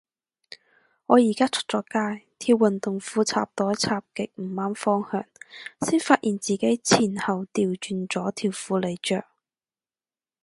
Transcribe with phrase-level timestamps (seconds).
[1.05, 1.83] 我而家出咗
[2.17, 5.23] 街，條運動褲插袋插極唔啱方向，
[5.81, 9.25] 先發現自己前後掉轉咗條褲嚟着